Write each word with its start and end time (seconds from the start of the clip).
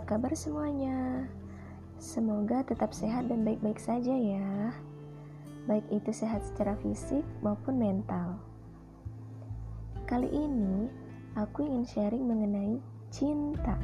Apa 0.00 0.16
kabar 0.16 0.32
semuanya? 0.32 1.28
Semoga 2.00 2.64
tetap 2.64 2.96
sehat 2.96 3.28
dan 3.28 3.44
baik-baik 3.44 3.76
saja 3.76 4.16
ya. 4.16 4.72
Baik 5.68 5.84
itu 5.92 6.08
sehat 6.08 6.40
secara 6.40 6.72
fisik 6.80 7.20
maupun 7.44 7.76
mental. 7.76 8.40
Kali 10.08 10.24
ini 10.32 10.88
aku 11.36 11.68
ingin 11.68 11.84
sharing 11.84 12.24
mengenai 12.24 12.80
cinta. 13.12 13.76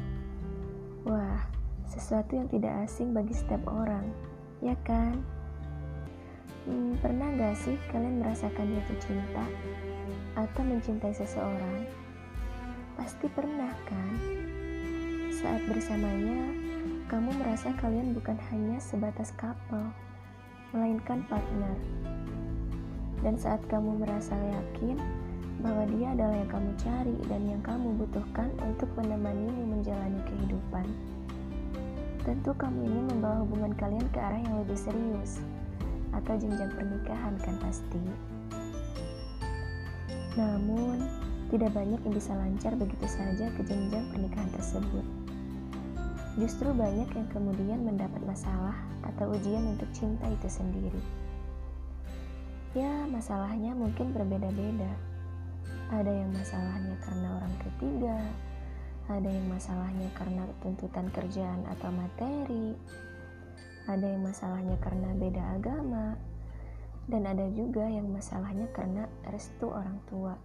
Wah, 1.05 1.45
sesuatu 1.85 2.33
yang 2.33 2.49
tidak 2.49 2.73
asing 2.89 3.13
bagi 3.13 3.37
setiap 3.37 3.61
orang, 3.69 4.09
ya 4.57 4.73
kan? 4.89 5.21
Hmm, 6.65 6.97
pernah 6.97 7.29
gak 7.37 7.61
sih 7.61 7.77
kalian 7.93 8.25
merasakan 8.25 8.73
jatuh 8.73 8.99
cinta 9.05 9.45
atau 10.33 10.65
mencintai 10.65 11.13
seseorang? 11.13 11.85
Pasti 12.97 13.29
pernah 13.29 13.69
kan? 13.85 14.56
Saat 15.37 15.61
bersamanya, 15.69 16.49
kamu 17.13 17.29
merasa 17.37 17.69
kalian 17.77 18.17
bukan 18.17 18.41
hanya 18.49 18.81
sebatas 18.81 19.29
couple, 19.37 19.93
melainkan 20.73 21.21
partner. 21.29 21.77
Dan 23.21 23.37
saat 23.37 23.61
kamu 23.69 24.01
merasa 24.01 24.33
yakin 24.33 24.97
bahwa 25.61 25.85
dia 25.93 26.17
adalah 26.17 26.41
yang 26.41 26.49
kamu 26.49 26.71
cari 26.81 27.17
dan 27.29 27.41
yang 27.45 27.61
kamu 27.61 27.85
butuhkan 28.01 28.49
untuk 28.65 28.89
menemanimu 28.97 29.77
menjalani 29.77 30.17
kehidupan. 30.25 30.89
Tentu 32.25 32.57
kamu 32.57 32.89
ingin 32.89 33.05
membawa 33.05 33.45
hubungan 33.45 33.77
kalian 33.77 34.09
ke 34.09 34.17
arah 34.17 34.41
yang 34.41 34.65
lebih 34.65 34.79
serius 34.89 35.37
atau 36.17 36.33
jenjang 36.33 36.73
pernikahan 36.73 37.37
kan 37.45 37.61
pasti. 37.61 38.01
Namun, 40.33 41.26
tidak 41.47 41.71
banyak 41.71 41.99
yang 42.03 42.15
bisa 42.15 42.35
lancar 42.35 42.75
begitu 42.75 43.07
saja 43.07 43.47
ke 43.55 43.61
jenjang 43.63 44.03
pernikahan 44.11 44.51
tersebut. 44.51 45.05
Justru 46.37 46.69
banyak 46.69 47.09
yang 47.17 47.27
kemudian 47.33 47.81
mendapat 47.81 48.21
masalah 48.27 48.75
atau 49.01 49.33
ujian 49.33 49.63
untuk 49.73 49.89
cinta 49.95 50.27
itu 50.29 50.47
sendiri. 50.51 51.01
Ya, 52.77 53.09
masalahnya 53.09 53.73
mungkin 53.73 54.13
berbeda-beda. 54.13 54.91
Ada 55.89 56.11
yang 56.11 56.29
masalahnya 56.35 56.93
karena 57.01 57.27
orang 57.41 57.55
ketiga, 57.63 58.17
ada 59.07 59.29
yang 59.31 59.47
masalahnya 59.47 60.11
karena 60.13 60.43
tuntutan 60.59 61.07
kerjaan 61.15 61.63
atau 61.73 61.89
materi, 61.95 62.75
ada 63.87 64.03
yang 64.03 64.21
masalahnya 64.21 64.75
karena 64.83 65.09
beda 65.15 65.43
agama, 65.55 66.19
dan 67.07 67.23
ada 67.23 67.47
juga 67.55 67.87
yang 67.87 68.11
masalahnya 68.11 68.67
karena 68.75 69.07
restu 69.31 69.71
orang 69.71 69.97
tua. 70.11 70.35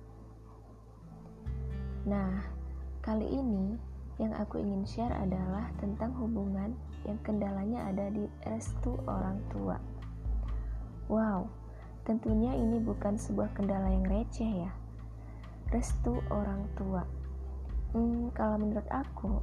Nah, 2.03 2.43
kali 2.99 3.31
ini 3.31 3.79
yang 4.19 4.35
aku 4.35 4.59
ingin 4.59 4.83
share 4.83 5.15
adalah 5.15 5.71
tentang 5.79 6.11
hubungan 6.19 6.75
yang 7.07 7.15
kendalanya 7.23 7.87
ada 7.87 8.11
di 8.11 8.27
restu 8.43 8.99
orang 9.07 9.39
tua. 9.55 9.79
Wow, 11.07 11.47
tentunya 12.03 12.59
ini 12.59 12.83
bukan 12.83 13.15
sebuah 13.15 13.55
kendala 13.55 13.87
yang 13.87 14.03
receh 14.07 14.67
ya. 14.67 14.73
Restu 15.71 16.19
orang 16.27 16.67
tua. 16.75 17.07
Hmm, 17.95 18.35
kalau 18.35 18.59
menurut 18.59 18.89
aku, 18.91 19.39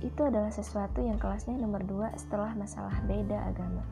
itu 0.00 0.20
adalah 0.24 0.48
sesuatu 0.48 1.04
yang 1.04 1.20
kelasnya 1.20 1.60
nomor 1.60 1.84
dua 1.84 2.16
setelah 2.16 2.56
masalah 2.56 2.96
beda 3.04 3.44
agama. 3.44 3.84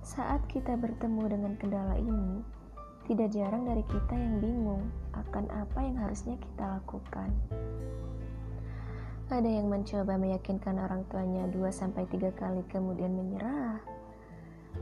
Saat 0.00 0.40
kita 0.48 0.72
bertemu 0.74 1.22
dengan 1.28 1.52
kendala 1.60 2.00
ini, 2.00 2.59
tidak 3.10 3.34
jarang 3.34 3.66
dari 3.66 3.82
kita 3.90 4.14
yang 4.14 4.38
bingung 4.38 4.86
akan 5.18 5.50
apa 5.50 5.82
yang 5.82 5.98
harusnya 5.98 6.38
kita 6.38 6.78
lakukan. 6.78 7.26
Ada 9.26 9.50
yang 9.50 9.66
mencoba 9.66 10.14
meyakinkan 10.14 10.78
orang 10.78 11.02
tuanya 11.10 11.50
2-3 11.50 12.06
kali 12.38 12.62
kemudian 12.70 13.10
menyerah. 13.10 13.82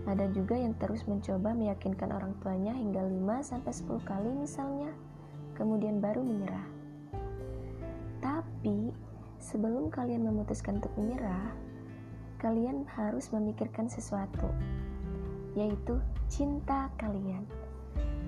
Ada 0.04 0.28
juga 0.36 0.60
yang 0.60 0.76
terus 0.76 1.08
mencoba 1.08 1.56
meyakinkan 1.56 2.12
orang 2.12 2.36
tuanya 2.44 2.76
hingga 2.76 3.00
5-10 3.00 3.96
kali 4.04 4.28
misalnya, 4.36 4.92
kemudian 5.56 6.04
baru 6.04 6.20
menyerah. 6.20 6.68
Tapi, 8.20 8.92
sebelum 9.40 9.88
kalian 9.88 10.28
memutuskan 10.28 10.84
untuk 10.84 10.92
menyerah, 11.00 11.48
kalian 12.44 12.84
harus 12.92 13.32
memikirkan 13.32 13.88
sesuatu, 13.88 14.52
yaitu 15.56 15.96
cinta 16.28 16.92
kalian 17.00 17.48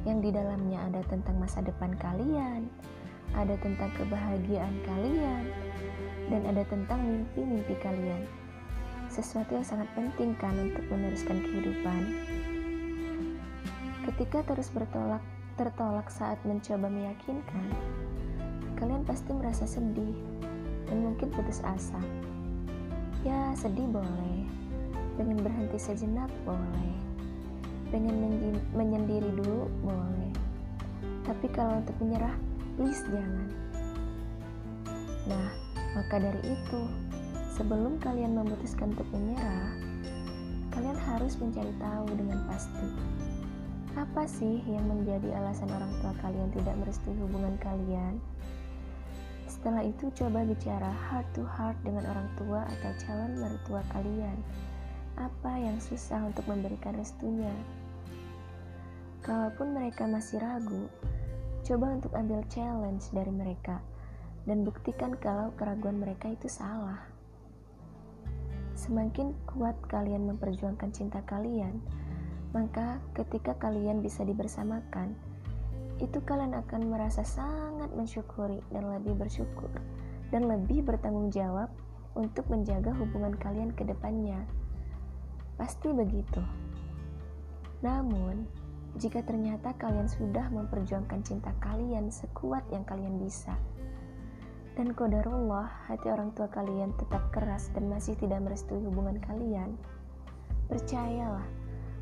yang 0.09 0.25
di 0.25 0.33
dalamnya 0.33 0.89
ada 0.89 1.05
tentang 1.13 1.37
masa 1.37 1.61
depan 1.61 1.93
kalian, 2.01 2.65
ada 3.37 3.53
tentang 3.61 3.93
kebahagiaan 4.01 4.75
kalian, 4.89 5.45
dan 6.33 6.43
ada 6.49 6.65
tentang 6.65 7.01
mimpi-mimpi 7.05 7.77
kalian. 7.85 8.25
Sesuatu 9.13 9.59
yang 9.59 9.67
sangat 9.67 9.91
penting 9.93 10.33
kan 10.41 10.57
untuk 10.57 10.87
meneruskan 10.89 11.43
kehidupan. 11.45 12.03
Ketika 14.09 14.41
terus 14.49 14.73
bertolak 14.73 15.21
tertolak 15.61 16.09
saat 16.09 16.41
mencoba 16.49 16.89
meyakinkan, 16.89 17.69
kalian 18.81 19.05
pasti 19.05 19.37
merasa 19.37 19.69
sedih 19.69 20.17
dan 20.89 21.05
mungkin 21.05 21.29
putus 21.29 21.61
asa. 21.61 22.01
Ya, 23.21 23.53
sedih 23.53 23.85
boleh. 23.93 24.49
Pengen 25.21 25.45
berhenti 25.45 25.77
sejenak 25.77 26.33
boleh 26.49 27.10
pengen 27.91 28.17
menyendiri 28.71 29.29
dulu 29.35 29.67
boleh. 29.83 30.33
Tapi 31.27 31.47
kalau 31.51 31.83
untuk 31.83 31.95
menyerah 31.99 32.35
please 32.79 33.03
jangan. 33.11 33.51
Nah 35.27 35.49
maka 35.99 36.23
dari 36.23 36.43
itu 36.55 36.81
sebelum 37.59 37.99
kalian 37.99 38.39
memutuskan 38.39 38.95
untuk 38.95 39.07
menyerah 39.11 39.75
kalian 40.71 40.95
harus 41.11 41.35
mencari 41.43 41.75
tahu 41.83 42.07
dengan 42.15 42.39
pasti 42.47 42.89
apa 43.99 44.23
sih 44.23 44.63
yang 44.71 44.87
menjadi 44.87 45.35
alasan 45.43 45.67
orang 45.75 45.91
tua 45.99 46.15
kalian 46.23 46.47
tidak 46.55 46.79
merestui 46.79 47.13
hubungan 47.19 47.59
kalian? 47.59 48.23
Setelah 49.51 49.83
itu 49.83 50.09
coba 50.15 50.47
bicara 50.47 50.89
heart 50.89 51.27
to 51.35 51.43
heart 51.43 51.75
dengan 51.83 52.07
orang 52.07 52.31
tua 52.39 52.65
atau 52.71 52.91
calon 53.03 53.35
mertua 53.43 53.83
kalian 53.91 54.39
apa 55.21 55.61
yang 55.61 55.77
susah 55.77 56.25
untuk 56.25 56.49
memberikan 56.49 56.97
restunya 56.97 57.53
Kalaupun 59.21 59.77
mereka 59.77 60.09
masih 60.09 60.41
ragu, 60.41 60.89
coba 61.61 61.93
untuk 61.93 62.09
ambil 62.17 62.41
challenge 62.49 63.13
dari 63.13 63.29
mereka 63.29 63.85
dan 64.49 64.65
buktikan 64.65 65.13
kalau 65.21 65.53
keraguan 65.61 66.01
mereka 66.01 66.33
itu 66.33 66.49
salah. 66.49 67.05
Semakin 68.73 69.37
kuat 69.45 69.77
kalian 69.93 70.25
memperjuangkan 70.25 70.89
cinta 70.97 71.21
kalian, 71.29 71.85
maka 72.57 72.97
ketika 73.13 73.53
kalian 73.61 74.01
bisa 74.01 74.25
dibersamakan, 74.25 75.13
itu 76.01 76.17
kalian 76.25 76.57
akan 76.57 76.89
merasa 76.89 77.21
sangat 77.21 77.93
mensyukuri 77.93 78.65
dan 78.73 78.89
lebih 78.89 79.21
bersyukur 79.21 79.69
dan 80.33 80.49
lebih 80.49 80.81
bertanggung 80.81 81.29
jawab 81.29 81.69
untuk 82.17 82.49
menjaga 82.49 82.97
hubungan 82.97 83.37
kalian 83.37 83.69
ke 83.77 83.85
depannya. 83.85 84.49
Pasti 85.61 85.93
begitu. 85.93 86.41
Namun, 87.85 88.49
jika 88.97 89.21
ternyata 89.21 89.77
kalian 89.77 90.09
sudah 90.09 90.49
memperjuangkan 90.49 91.21
cinta 91.21 91.53
kalian 91.61 92.09
sekuat 92.09 92.65
yang 92.73 92.81
kalian 92.89 93.21
bisa. 93.21 93.53
Dan 94.73 94.97
kodarullah, 94.97 95.69
hati 95.85 96.09
orang 96.09 96.33
tua 96.33 96.49
kalian 96.49 96.97
tetap 96.97 97.29
keras 97.29 97.69
dan 97.77 97.93
masih 97.93 98.17
tidak 98.17 98.41
merestui 98.41 98.81
hubungan 98.81 99.21
kalian. 99.21 99.77
Percayalah, 100.73 101.45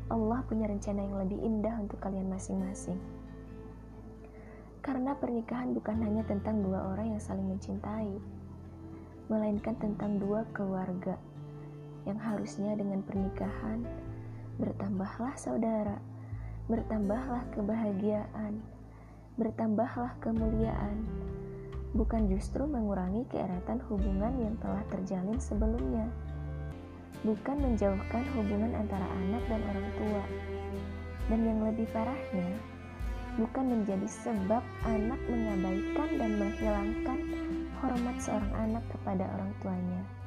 Allah 0.07 0.39
punya 0.47 0.71
rencana 0.71 1.03
yang 1.03 1.19
lebih 1.19 1.43
indah 1.43 1.75
untuk 1.83 1.99
kalian 1.99 2.31
masing-masing. 2.31 2.95
Karena 4.79 5.19
pernikahan 5.19 5.75
bukan 5.75 5.99
hanya 5.99 6.23
tentang 6.23 6.63
dua 6.63 6.95
orang 6.95 7.11
yang 7.11 7.19
saling 7.19 7.43
mencintai, 7.43 8.23
melainkan 9.27 9.75
tentang 9.75 10.15
dua 10.15 10.47
keluarga 10.55 11.19
yang 12.09 12.17
harusnya 12.17 12.73
dengan 12.73 13.05
pernikahan. 13.05 13.85
Bertambahlah 14.57 15.37
saudara 15.37 16.01
bertambahlah 16.69 17.41
kebahagiaan, 17.57 18.61
bertambahlah 19.41 20.13
kemuliaan, 20.21 21.01
bukan 21.97 22.29
justru 22.29 22.61
mengurangi 22.69 23.25
keeratan 23.33 23.81
hubungan 23.89 24.37
yang 24.37 24.53
telah 24.61 24.85
terjalin 24.93 25.41
sebelumnya, 25.41 26.05
bukan 27.25 27.57
menjauhkan 27.57 28.21
hubungan 28.37 28.77
antara 28.77 29.01
anak 29.17 29.41
dan 29.49 29.61
orang 29.65 29.89
tua, 29.97 30.23
dan 31.25 31.39
yang 31.41 31.59
lebih 31.65 31.89
parahnya, 31.89 32.53
bukan 33.41 33.65
menjadi 33.65 34.05
sebab 34.05 34.61
anak 34.85 35.19
mengabaikan 35.25 36.09
dan 36.21 36.31
menghilangkan 36.37 37.19
hormat 37.81 38.15
seorang 38.21 38.53
anak 38.53 38.85
kepada 38.93 39.25
orang 39.25 39.51
tuanya. 39.65 40.18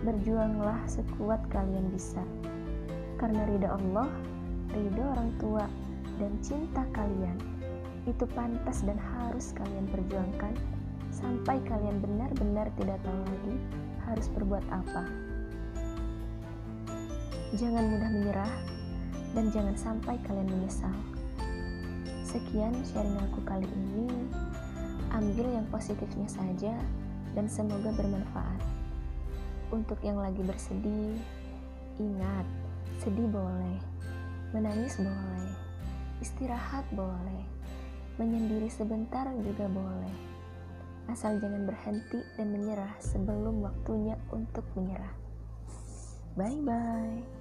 Berjuanglah 0.00 0.80
sekuat 0.88 1.44
kalian 1.52 1.92
bisa 1.92 2.24
karena 3.20 3.44
ridha 3.44 3.68
Allah, 3.68 4.08
ridha 4.72 5.04
orang 5.12 5.30
tua, 5.36 5.68
dan 6.16 6.32
cinta 6.40 6.88
kalian 6.96 7.36
itu 8.08 8.24
pantas 8.32 8.80
dan 8.80 8.96
harus 8.96 9.52
kalian 9.52 9.84
perjuangkan 9.92 10.56
sampai 11.12 11.60
kalian 11.68 12.00
benar-benar 12.00 12.72
tidak 12.80 12.96
tahu 13.04 13.20
lagi 13.28 13.54
harus 14.08 14.26
berbuat 14.32 14.64
apa. 14.72 15.04
Jangan 17.60 17.84
mudah 17.92 18.10
menyerah 18.14 18.54
dan 19.36 19.52
jangan 19.52 19.76
sampai 19.76 20.16
kalian 20.24 20.48
menyesal. 20.48 20.96
Sekian 22.24 22.72
sharing 22.88 23.18
aku 23.20 23.42
kali 23.42 23.66
ini. 23.66 24.08
Ambil 25.10 25.50
yang 25.50 25.66
positifnya 25.74 26.30
saja 26.30 26.78
dan 27.34 27.50
semoga 27.50 27.90
bermanfaat. 27.98 28.79
Untuk 29.70 30.02
yang 30.02 30.18
lagi 30.18 30.42
bersedih, 30.42 31.14
ingat, 32.02 32.46
sedih 32.98 33.30
boleh, 33.30 33.78
menangis 34.50 34.98
boleh, 34.98 35.54
istirahat 36.18 36.82
boleh, 36.90 37.46
menyendiri 38.18 38.66
sebentar 38.66 39.30
juga 39.40 39.70
boleh. 39.70 40.14
Asal 41.06 41.38
jangan 41.38 41.66
berhenti 41.66 42.18
dan 42.34 42.50
menyerah 42.50 42.94
sebelum 42.98 43.62
waktunya 43.62 44.18
untuk 44.34 44.66
menyerah. 44.74 45.14
Bye 46.34 46.60
bye. 46.62 47.39